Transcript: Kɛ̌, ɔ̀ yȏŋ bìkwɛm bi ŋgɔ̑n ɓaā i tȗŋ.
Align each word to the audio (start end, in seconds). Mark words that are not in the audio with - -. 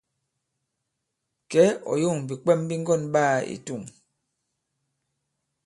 Kɛ̌, 1.51 1.65
ɔ̀ 1.91 1.95
yȏŋ 2.01 2.17
bìkwɛm 2.27 2.59
bi 2.67 2.75
ŋgɔ̑n 2.81 3.01
ɓaā 3.13 3.37
i 3.53 3.55
tȗŋ. 3.65 3.81